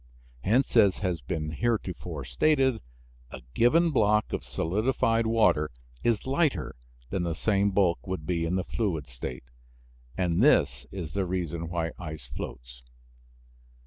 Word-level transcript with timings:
Hence, 0.43 0.75
as 0.75 0.97
has 0.97 1.21
been 1.21 1.51
heretofore 1.51 2.25
stated, 2.25 2.81
a 3.29 3.43
given 3.53 3.91
block 3.91 4.33
of 4.33 4.43
solidified 4.43 5.27
water 5.27 5.69
is 6.03 6.25
lighter 6.25 6.75
than 7.11 7.21
the 7.21 7.35
same 7.35 7.69
bulk 7.69 8.07
would 8.07 8.25
be 8.25 8.43
in 8.43 8.55
the 8.55 8.63
fluid 8.63 9.05
state, 9.05 9.43
and 10.17 10.41
this 10.41 10.87
is 10.91 11.13
the 11.13 11.27
reason 11.27 11.69
why 11.69 11.91
ice 11.99 12.25
floats. 12.35 12.81